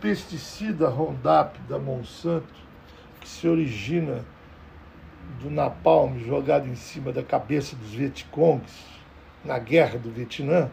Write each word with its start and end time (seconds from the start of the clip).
pesticida 0.00 0.88
Roundup 0.88 1.58
da 1.68 1.78
Monsanto, 1.78 2.54
que 3.20 3.28
se 3.28 3.46
origina 3.46 4.24
do 5.40 5.50
napalm 5.50 6.18
jogado 6.18 6.66
em 6.66 6.74
cima 6.74 7.12
da 7.12 7.22
cabeça 7.22 7.76
dos 7.76 7.92
Vietcongs 7.92 8.86
na 9.44 9.58
guerra 9.58 9.98
do 9.98 10.10
Vietnã, 10.10 10.70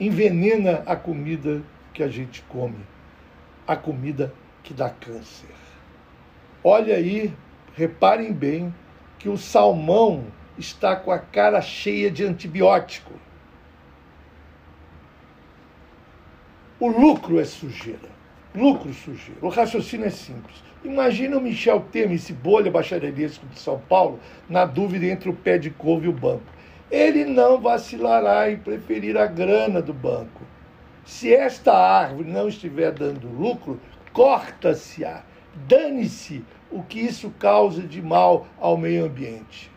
envenena 0.00 0.82
a 0.86 0.96
comida 0.96 1.62
que 1.92 2.02
a 2.02 2.08
gente 2.08 2.42
come, 2.48 2.84
a 3.66 3.76
comida 3.76 4.32
que 4.62 4.74
dá 4.74 4.90
câncer. 4.90 5.50
Olha 6.64 6.96
aí, 6.96 7.32
reparem 7.74 8.32
bem 8.32 8.74
que 9.18 9.28
o 9.28 9.36
salmão 9.36 10.24
está 10.58 10.96
com 10.96 11.10
a 11.10 11.18
cara 11.18 11.60
cheia 11.60 12.10
de 12.10 12.24
antibiótico. 12.24 13.12
O 16.82 16.88
lucro 16.88 17.38
é 17.38 17.44
sujeira. 17.44 18.10
Lucro 18.52 18.92
sujeira. 18.92 19.38
O 19.40 19.48
raciocínio 19.48 20.06
é 20.06 20.10
simples. 20.10 20.56
Imagina 20.82 21.38
o 21.38 21.40
Michel 21.40 21.78
Temer, 21.92 22.16
esse 22.16 22.32
bolha 22.32 22.72
bacharelesco 22.72 23.46
de 23.46 23.56
São 23.60 23.78
Paulo, 23.78 24.18
na 24.48 24.64
dúvida 24.64 25.06
entre 25.06 25.30
o 25.30 25.32
pé 25.32 25.58
de 25.58 25.70
couve 25.70 26.06
e 26.06 26.08
o 26.08 26.12
banco. 26.12 26.42
Ele 26.90 27.24
não 27.24 27.60
vacilará 27.60 28.50
em 28.50 28.56
preferir 28.56 29.16
a 29.16 29.26
grana 29.26 29.80
do 29.80 29.94
banco. 29.94 30.42
Se 31.04 31.32
esta 31.32 31.72
árvore 31.72 32.28
não 32.28 32.48
estiver 32.48 32.90
dando 32.90 33.28
lucro, 33.28 33.80
corta-se-a. 34.12 35.22
Dane-se 35.68 36.44
o 36.68 36.82
que 36.82 36.98
isso 36.98 37.30
causa 37.38 37.82
de 37.82 38.02
mal 38.02 38.44
ao 38.58 38.76
meio 38.76 39.04
ambiente. 39.04 39.70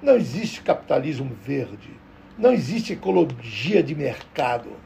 Não 0.00 0.14
existe 0.14 0.62
capitalismo 0.62 1.36
verde. 1.42 1.90
Não 2.38 2.52
existe 2.52 2.92
ecologia 2.92 3.82
de 3.82 3.96
mercado 3.96 4.85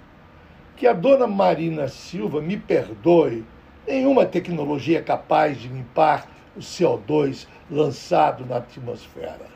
que 0.80 0.86
a 0.86 0.94
dona 0.94 1.26
Marina 1.26 1.88
Silva 1.88 2.40
me 2.40 2.56
perdoe, 2.56 3.44
nenhuma 3.86 4.24
tecnologia 4.24 5.00
é 5.00 5.02
capaz 5.02 5.60
de 5.60 5.68
limpar 5.68 6.26
o 6.56 6.60
CO2 6.60 7.46
lançado 7.70 8.46
na 8.46 8.56
atmosfera. 8.56 9.46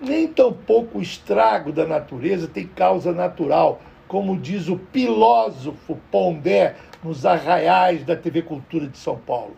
Nem 0.00 0.28
tampouco 0.28 1.00
o 1.00 1.02
estrago 1.02 1.72
da 1.72 1.84
natureza 1.84 2.46
tem 2.46 2.68
causa 2.68 3.10
natural, 3.10 3.82
como 4.06 4.38
diz 4.38 4.68
o 4.68 4.80
filósofo 4.92 5.98
Pondé 6.08 6.76
nos 7.02 7.26
arraiais 7.26 8.04
da 8.04 8.14
TV 8.14 8.42
Cultura 8.42 8.86
de 8.86 8.96
São 8.96 9.16
Paulo. 9.18 9.56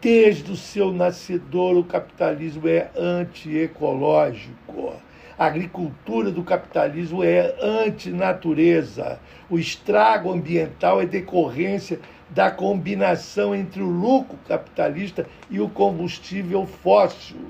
Desde 0.00 0.52
o 0.52 0.56
seu 0.56 0.92
nascedor, 0.92 1.76
o 1.76 1.82
capitalismo 1.82 2.68
é 2.68 2.92
antiecológico 2.96 4.94
a 5.38 5.46
agricultura 5.46 6.30
do 6.30 6.42
capitalismo 6.42 7.22
é 7.22 7.54
antinatureza. 7.60 9.20
O 9.50 9.58
estrago 9.58 10.32
ambiental 10.32 11.00
é 11.00 11.06
decorrência 11.06 12.00
da 12.30 12.50
combinação 12.50 13.54
entre 13.54 13.82
o 13.82 13.88
lucro 13.88 14.38
capitalista 14.48 15.26
e 15.50 15.60
o 15.60 15.68
combustível 15.68 16.66
fóssil. 16.66 17.40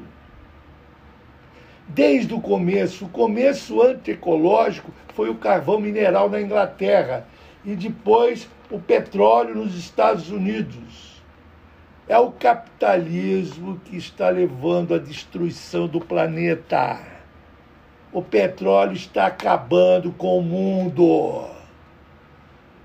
Desde 1.88 2.34
o 2.34 2.40
começo, 2.40 3.04
o 3.04 3.08
começo 3.08 3.80
antiecológico 3.80 4.92
foi 5.14 5.30
o 5.30 5.36
carvão 5.36 5.78
mineral 5.78 6.28
na 6.28 6.40
Inglaterra 6.40 7.26
e 7.64 7.76
depois 7.76 8.48
o 8.68 8.80
petróleo 8.80 9.54
nos 9.54 9.76
Estados 9.76 10.30
Unidos. 10.30 11.22
É 12.08 12.18
o 12.18 12.32
capitalismo 12.32 13.80
que 13.84 13.96
está 13.96 14.28
levando 14.28 14.94
à 14.94 14.98
destruição 14.98 15.86
do 15.86 16.00
planeta. 16.00 17.15
O 18.16 18.22
petróleo 18.22 18.94
está 18.94 19.26
acabando 19.26 20.10
com 20.10 20.38
o 20.38 20.42
mundo. 20.42 21.50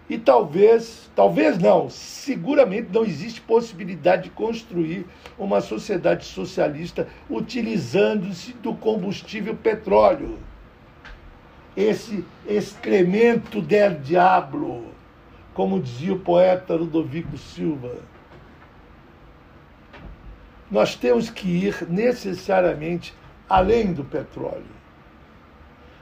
E 0.10 0.18
talvez, 0.18 1.10
talvez 1.16 1.58
não, 1.58 1.90
seguramente 1.90 2.90
não 2.92 3.06
existe 3.06 3.40
possibilidade 3.40 4.24
de 4.24 4.30
construir 4.32 5.06
uma 5.40 5.62
sociedade 5.62 6.26
socialista 6.26 7.08
utilizando-se 7.30 8.52
do 8.56 8.76
combustível 8.76 9.56
petróleo. 9.56 10.38
Esse 11.78 12.26
excremento 12.46 13.62
del 13.62 14.02
diablo, 14.02 14.84
como 15.54 15.80
dizia 15.80 16.12
o 16.12 16.20
poeta 16.20 16.76
Ludovico 16.76 17.38
Silva. 17.38 18.00
Nós 20.70 20.94
temos 20.94 21.30
que 21.30 21.48
ir 21.48 21.88
necessariamente 21.90 23.14
além 23.48 23.94
do 23.94 24.04
petróleo 24.04 24.82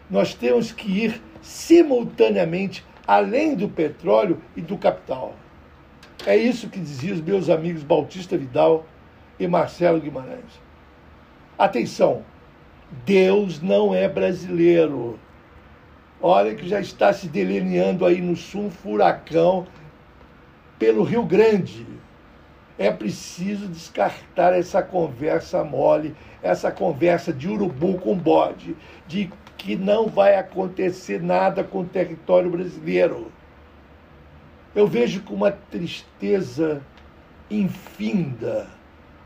nós 0.10 0.34
temos 0.34 0.72
que 0.72 1.06
ir 1.06 1.22
simultaneamente 1.42 2.86
além 3.06 3.56
do 3.56 3.70
petróleo 3.70 4.42
e 4.56 4.62
do 4.62 4.78
capital. 4.78 5.34
É 6.26 6.36
isso 6.36 6.70
que 6.70 6.80
diziam 6.80 7.16
os 7.16 7.22
meus 7.22 7.50
amigos 7.50 7.84
Bautista 7.84 8.38
Vidal 8.38 8.86
e 9.40 9.48
Marcelo 9.48 10.02
Guimarães. 10.02 10.60
Atenção, 11.58 12.24
Deus 13.06 13.62
não 13.62 13.94
é 13.94 14.08
brasileiro. 14.08 15.20
Olha 16.22 16.54
que 16.56 16.68
já 16.68 16.82
está 16.82 17.14
se 17.14 17.28
delineando 17.28 18.06
aí 18.06 18.20
no 18.20 18.36
sul 18.36 18.66
um 18.66 18.72
furacão 18.72 19.66
pelo 20.78 21.04
Rio 21.04 21.24
Grande. 21.24 21.86
É 22.80 22.90
preciso 22.90 23.68
descartar 23.68 24.54
essa 24.54 24.82
conversa 24.82 25.64
mole, 25.66 26.16
essa 26.42 26.72
conversa 26.72 27.34
de 27.34 27.50
urubu 27.50 28.00
com 28.00 28.18
bode, 28.18 28.76
de 29.06 29.30
que 29.58 29.76
não 29.76 30.08
vai 30.08 30.38
acontecer 30.38 31.22
nada 31.22 31.62
com 31.62 31.82
o 31.82 31.86
território 31.86 32.50
brasileiro. 32.50 33.30
Eu 34.74 34.88
vejo 34.88 35.22
com 35.24 35.34
uma 35.34 35.52
tristeza 35.52 36.82
infinda 37.52 38.68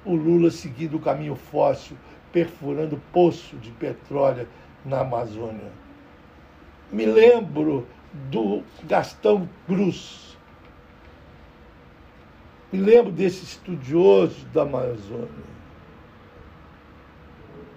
o 0.06 0.16
Lula 0.16 0.50
seguindo 0.50 0.98
o 0.98 1.00
caminho 1.00 1.36
fóssil, 1.36 1.96
perfurando 2.32 3.02
poço 3.12 3.56
de 3.58 3.70
petróleo 3.72 4.48
na 4.84 5.02
Amazônia. 5.02 5.72
Me 6.92 7.06
lembro 7.06 7.88
do 8.30 8.64
Gastão 8.84 9.48
Cruz. 9.66 10.33
Me 12.74 12.80
lembro 12.80 13.12
desse 13.12 13.44
estudioso 13.44 14.48
da 14.52 14.64
Amazônia 14.64 15.28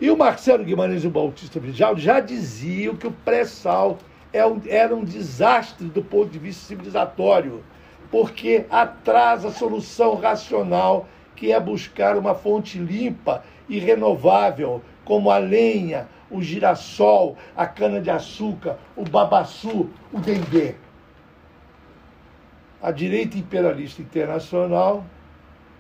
e 0.01 0.11
o 0.11 0.17
Marcelo 0.17 0.65
Guimarães 0.65 1.05
e 1.05 1.07
o 1.07 1.11
Bautista 1.11 1.61
Vidigal 1.61 1.99
já 1.99 2.19
diziam 2.19 2.97
que 2.97 3.07
o 3.07 3.13
pré-sal 3.13 3.99
é 4.33 4.41
era 4.71 4.97
um 4.97 5.05
desastre 5.05 5.87
do 5.89 6.03
ponto 6.03 6.31
de 6.31 6.39
vista 6.39 6.67
civilizatório, 6.67 7.63
porque 8.11 8.65
atrasa 8.71 9.49
a 9.49 9.53
solução 9.53 10.15
racional 10.15 11.07
que 11.35 11.53
é 11.53 11.61
buscar 11.61 12.17
uma 12.17 12.35
fonte 12.35 12.79
limpa 12.79 13.45
e 13.69 13.79
renovável, 13.79 14.81
como 15.05 15.31
a 15.31 15.37
lenha, 15.37 16.09
o 16.31 16.41
girassol, 16.41 17.37
a 17.55 17.67
cana-de-açúcar, 17.67 18.79
o 18.97 19.05
babaçu, 19.05 19.91
o 20.11 20.19
dendê. 20.19 20.75
A 22.83 22.91
direita 22.91 23.39
imperialista 23.39 24.03
internacional 24.03 25.05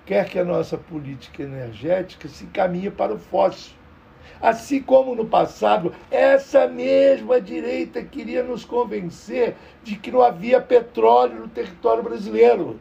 quer 0.05 0.29
que 0.29 0.39
a 0.39 0.45
nossa 0.45 0.79
política 0.79 1.43
energética 1.43 2.29
se 2.29 2.45
encaminhe 2.45 2.91
para 2.91 3.15
o 3.15 3.19
fóssil 3.19 3.77
Assim 4.41 4.83
como 4.83 5.15
no 5.15 5.25
passado, 5.27 5.95
essa 6.11 6.67
mesma 6.69 7.41
direita 7.41 8.03
queria 8.03 8.43
nos 8.43 8.65
convencer 8.65 9.57
de 9.83 9.97
que 9.97 10.11
não 10.11 10.23
havia 10.23 10.61
petróleo 10.61 11.41
no 11.41 11.49
território 11.49 12.03
brasileiro. 12.03 12.79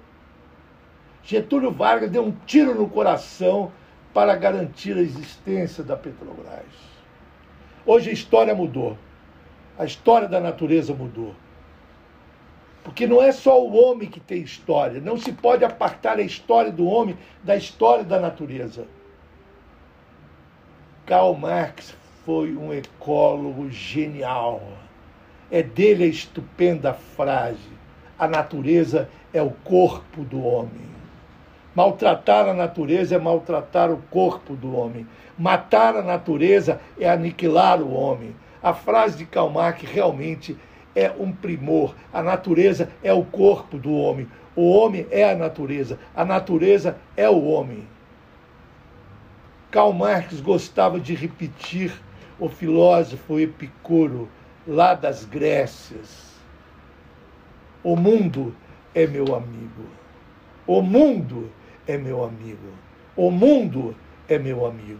Getúlio 1.24 1.72
Vargas 1.72 2.12
deu 2.12 2.24
um 2.24 2.32
tiro 2.46 2.76
no 2.76 2.90
coração 2.90 3.72
para 4.14 4.36
garantir 4.36 4.96
a 4.98 5.02
existência 5.02 5.84
da 5.84 5.96
Petrobras. 5.96 6.66
Hoje 7.86 8.10
a 8.10 8.14
história 8.14 8.54
mudou. 8.54 8.98
A 9.78 9.86
história 9.86 10.28
da 10.28 10.40
natureza 10.40 10.94
mudou. 10.94 11.36
Porque 12.86 13.08
não 13.08 13.20
é 13.20 13.32
só 13.32 13.60
o 13.60 13.74
homem 13.74 14.08
que 14.08 14.20
tem 14.20 14.44
história. 14.44 15.02
Não 15.02 15.18
se 15.18 15.32
pode 15.32 15.66
apartar 15.66 16.20
a 16.20 16.22
história 16.22 16.72
do 16.72 16.86
homem 16.86 17.18
da 17.44 17.56
história 17.56 18.04
da 18.04 18.20
natureza. 18.20 18.86
Karl 21.04 21.34
Marx 21.34 21.98
foi 22.24 22.56
um 22.56 22.72
ecólogo 22.72 23.72
genial. 23.72 24.62
É 25.50 25.64
dele 25.64 26.04
a 26.04 26.08
estupenda 26.08 26.94
frase: 26.94 27.58
a 28.20 28.28
natureza 28.28 29.10
é 29.34 29.42
o 29.42 29.50
corpo 29.50 30.24
do 30.24 30.46
homem. 30.46 30.86
Maltratar 31.74 32.48
a 32.48 32.54
natureza 32.54 33.16
é 33.16 33.20
maltratar 33.20 33.92
o 33.92 33.98
corpo 34.12 34.56
do 34.56 34.76
homem. 34.76 35.08
Matar 35.36 35.96
a 35.96 36.04
natureza 36.04 36.80
é 37.00 37.10
aniquilar 37.10 37.82
o 37.82 37.92
homem. 37.92 38.36
A 38.62 38.76
frase 38.76 39.18
de 39.18 39.26
Karl 39.26 39.50
Marx 39.50 39.82
realmente 39.82 40.56
é 40.96 41.12
um 41.20 41.32
primor. 41.32 41.96
A 42.14 42.24
natureza 42.24 42.90
é 43.04 43.14
o 43.14 43.26
corpo 43.26 43.78
do 43.78 43.94
homem. 43.94 44.28
O 44.56 44.70
homem 44.70 45.06
é 45.12 45.30
a 45.30 45.36
natureza. 45.36 46.00
A 46.16 46.24
natureza 46.24 46.98
é 47.18 47.30
o 47.30 47.44
homem. 47.44 47.86
Karl 49.70 49.92
Marx 49.92 50.40
gostava 50.40 51.00
de 51.00 51.14
repetir 51.14 51.92
o 52.40 52.48
filósofo 52.48 53.40
Epicuro, 53.40 54.30
lá 54.66 54.94
das 54.94 55.26
Grécias. 55.26 56.34
O 57.84 57.96
mundo 57.96 58.56
é 58.94 59.06
meu 59.06 59.36
amigo. 59.36 59.84
O 60.66 60.82
mundo 60.82 61.52
é 61.86 61.98
meu 61.98 62.24
amigo. 62.24 62.74
O 63.16 63.30
mundo 63.30 63.96
é 64.28 64.40
meu 64.40 64.66
amigo. 64.66 65.00